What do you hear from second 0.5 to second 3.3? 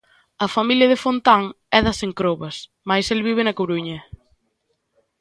familia de Fontán é das Encrobas, mais el